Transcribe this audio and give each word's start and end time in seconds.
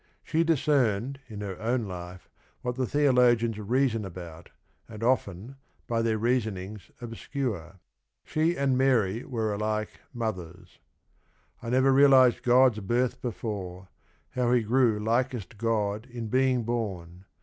She 0.23 0.43
discerned 0.43 1.19
in 1.27 1.41
her 1.41 1.59
own 1.61 1.83
life 1.83 2.27
what 2.63 2.73
the 2.73 2.87
theologians 2.87 3.59
reason 3.59 4.03
about, 4.03 4.49
and 4.89 5.03
often, 5.03 5.57
by 5.85 6.01
their 6.01 6.17
reasonings 6.17 6.89
obscure. 7.01 7.79
She 8.23 8.57
and 8.57 8.75
Mary 8.79 9.23
were 9.23 9.53
alike 9.53 9.99
mothers. 10.11 10.79
"I 11.61 11.69
never 11.69 11.93
realized 11.93 12.41
God's 12.41 12.79
birth 12.79 13.21
before— 13.21 13.89
How 14.35 14.51
He 14.53 14.63
grew 14.63 14.97
likest 14.99 15.59
God 15.59 16.07
in 16.09 16.29
being 16.29 16.63
born. 16.63 17.25